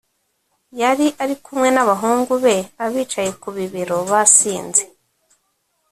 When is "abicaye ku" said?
2.85-3.47